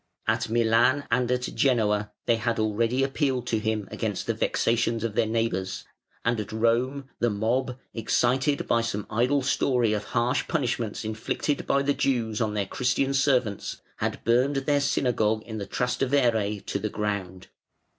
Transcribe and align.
At 0.25 0.49
Milan 0.49 1.03
and 1.11 1.31
at 1.31 1.43
Genoa 1.43 2.11
they 2.25 2.37
had 2.37 2.57
already 2.57 3.03
appealed 3.03 3.45
to 3.45 3.59
him 3.59 3.87
against 3.91 4.25
the 4.25 4.33
vexations 4.33 5.03
of 5.03 5.13
their 5.13 5.27
neighbours, 5.27 5.85
and 6.25 6.39
at 6.39 6.51
Rome 6.51 7.07
the 7.19 7.29
mob, 7.29 7.77
excited 7.93 8.67
by 8.67 8.81
some 8.81 9.05
idle 9.11 9.43
story 9.43 9.93
of 9.93 10.05
harsh 10.05 10.47
punishments 10.47 11.05
inflicted 11.05 11.67
by 11.67 11.83
the 11.83 11.93
Jews 11.93 12.41
on 12.41 12.55
their 12.55 12.65
Christian 12.65 13.13
servants, 13.13 13.79
had 13.97 14.23
burned 14.23 14.55
their 14.55 14.81
synagogue 14.81 15.43
in 15.43 15.59
the 15.59 15.67
Trastevere 15.67 16.61
to 16.65 16.79
the 16.79 16.89
ground. 16.89 17.49